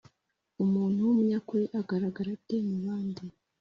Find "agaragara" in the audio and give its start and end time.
1.79-2.29